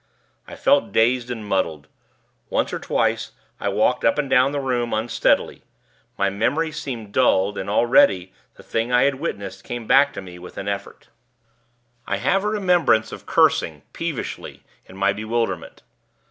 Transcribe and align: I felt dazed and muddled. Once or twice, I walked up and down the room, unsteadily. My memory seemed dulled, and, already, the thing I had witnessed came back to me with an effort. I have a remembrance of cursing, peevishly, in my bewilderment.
I 0.47 0.55
felt 0.55 0.91
dazed 0.91 1.29
and 1.29 1.45
muddled. 1.45 1.87
Once 2.49 2.73
or 2.73 2.79
twice, 2.79 3.33
I 3.59 3.69
walked 3.69 4.03
up 4.03 4.17
and 4.17 4.27
down 4.31 4.51
the 4.51 4.59
room, 4.59 4.93
unsteadily. 4.95 5.61
My 6.17 6.27
memory 6.27 6.71
seemed 6.71 7.13
dulled, 7.13 7.55
and, 7.55 7.69
already, 7.69 8.33
the 8.55 8.63
thing 8.63 8.91
I 8.91 9.03
had 9.03 9.19
witnessed 9.19 9.63
came 9.63 9.85
back 9.85 10.11
to 10.13 10.19
me 10.23 10.39
with 10.39 10.57
an 10.57 10.67
effort. 10.67 11.09
I 12.07 12.17
have 12.17 12.43
a 12.43 12.47
remembrance 12.49 13.11
of 13.11 13.27
cursing, 13.27 13.83
peevishly, 13.93 14.63
in 14.87 14.97
my 14.97 15.13
bewilderment. 15.13 15.83